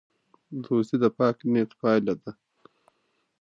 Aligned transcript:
دوستي 0.63 0.95
د 1.03 1.05
پاک 1.17 1.37
نیت 1.51 1.71
پایله 1.79 2.13
ده. 2.21 2.31